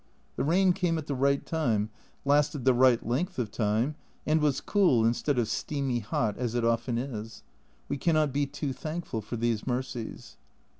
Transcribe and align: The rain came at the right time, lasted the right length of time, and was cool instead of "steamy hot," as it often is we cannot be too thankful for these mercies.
The 0.35 0.43
rain 0.43 0.73
came 0.73 0.97
at 0.97 1.05
the 1.05 1.13
right 1.13 1.45
time, 1.45 1.91
lasted 2.25 2.65
the 2.65 2.73
right 2.73 3.05
length 3.05 3.37
of 3.37 3.51
time, 3.51 3.93
and 4.25 4.41
was 4.41 4.59
cool 4.59 5.05
instead 5.05 5.37
of 5.37 5.47
"steamy 5.47 5.99
hot," 5.99 6.39
as 6.39 6.55
it 6.55 6.65
often 6.65 6.97
is 6.97 7.43
we 7.87 7.97
cannot 7.99 8.33
be 8.33 8.47
too 8.47 8.73
thankful 8.73 9.21
for 9.21 9.35
these 9.35 9.67
mercies. 9.67 10.37